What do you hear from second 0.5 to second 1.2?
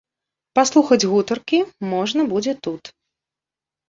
Паслухаць